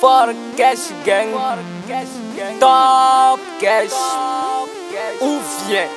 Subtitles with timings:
[0.00, 1.28] For cash gang
[2.56, 3.92] Top cash
[5.20, 5.36] ou
[5.68, 5.92] vient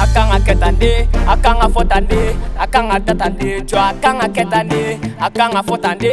[0.00, 6.12] Akang aketande, akang afotande, akang atatande, jo akang aketande, akang afotande,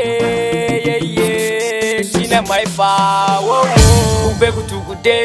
[0.84, 3.79] yeah yeah, sine my wow.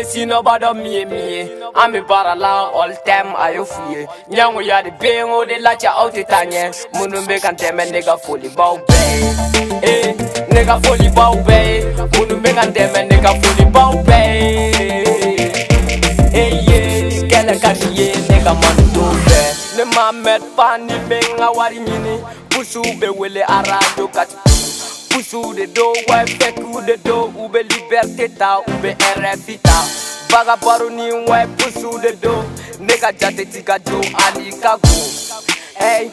[0.08, 5.88] Si nou bada miye miye A mi barala ol tem ayofiye Nyan woyadebe, wode lache
[6.00, 8.94] outetanyen Mounoube kanteme, nega foli baope
[9.84, 10.14] E,
[10.54, 11.84] nega foli baope
[12.16, 14.16] Mounoube kanteme, nega foli baope
[16.32, 19.36] Eye, kele katiye, nega man dobe
[19.76, 24.53] Ne mamet pa nipen, nga warinine Pousoube wele, arado katiye
[25.14, 28.88] Pousse sous de dos, ouais, fait coup de dos, ou be liberté ta, ou be
[29.16, 29.70] RFI ta.
[30.30, 32.42] Baga baro ni ouais, pousse sous de dos,
[32.80, 34.92] nega jate tika jo, ali kago.
[35.78, 36.10] Hey,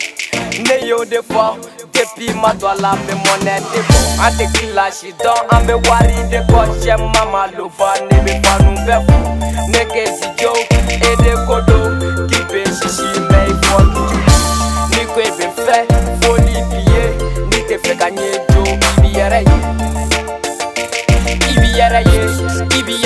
[0.63, 1.57] ne yo de fort,
[1.93, 4.21] depuis ma doigt la, mes monnaies de bon.
[4.23, 7.47] An te kilashi don, an wari de ko, j'aime mama
[7.79, 10.53] fa, ne be fanu be Ne Neke si jo,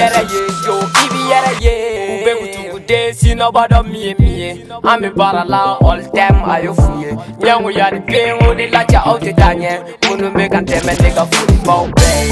[0.06, 1.74] yɛrɛ ye yo i bi yɛrɛ ye
[2.12, 4.50] u bɛ kutugude sinɔba dɔ min ye min ye
[4.84, 7.12] an be baara la all time a eh, eh, ye fu ye
[7.44, 9.72] ɲɛngu yari ben o de lacɛ aw tɛ taa ɲɛ
[10.06, 12.28] minnu be kan tɛmɛ ne ka folibaw bɛɛ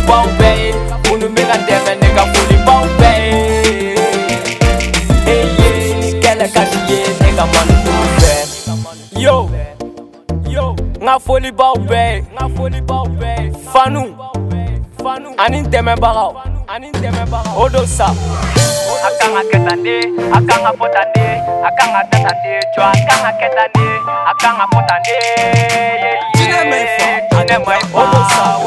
[11.25, 12.17] foli b'aw bɛɛ ye.
[12.33, 13.51] n ka foli b'aw bɛɛ ye.
[13.73, 14.03] fanu.
[15.03, 15.29] fanu.
[15.43, 16.29] ani dɛmɛbagaw.
[16.71, 17.57] ani dɛmɛbagaw.
[17.61, 18.07] o don sa.
[19.07, 19.95] a kan ka kɛ tan de
[20.35, 21.25] a kan ka fɔ tan de
[21.67, 23.85] a kan ka kɛ tan de jɔ a kan ka kɛ tan de
[24.31, 25.15] a kan ka fɔ tan de.
[26.37, 27.05] jinɛ ma ɲi fa.
[27.35, 27.97] jinɛ ma ɲi e fa.
[27.99, 28.60] o don sa.